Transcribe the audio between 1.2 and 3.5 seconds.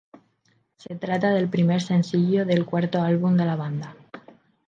del primer sencillo del cuarto álbum de